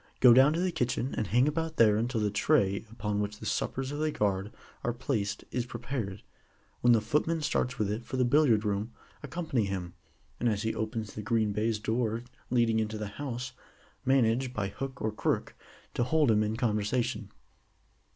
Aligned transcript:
Go 0.19 0.33
down 0.33 0.51
to 0.53 0.59
the 0.59 0.71
kitchen, 0.71 1.13
and 1.15 1.27
hang 1.27 1.47
about 1.47 1.77
there 1.77 1.95
until 1.95 2.21
the 2.21 2.31
tray 2.31 2.87
upon 2.89 3.19
which 3.21 3.37
the 3.37 3.45
suppers 3.45 3.91
of 3.91 3.99
the 3.99 4.09
guard 4.11 4.51
are 4.83 4.93
placed 4.93 5.43
is 5.51 5.67
prepared. 5.67 6.23
When 6.79 6.93
the 6.93 7.01
footman 7.01 7.41
starts 7.41 7.77
with 7.77 7.91
it 7.91 8.03
for 8.03 8.17
the 8.17 8.25
Billiard 8.25 8.65
room, 8.65 8.93
accompany 9.21 9.65
him, 9.65 9.93
and 10.39 10.49
as 10.49 10.63
he 10.63 10.73
opens 10.73 11.13
the 11.13 11.21
green 11.21 11.51
baize 11.51 11.77
door 11.77 12.23
leading 12.49 12.79
into 12.79 12.97
the 12.97 13.09
house, 13.09 13.51
manage 14.03 14.53
by 14.55 14.69
hook 14.69 14.99
or 15.03 15.11
crook, 15.11 15.53
to 15.93 16.03
hold 16.03 16.31
him 16.31 16.41
in 16.41 16.57
conversation. 16.57 17.29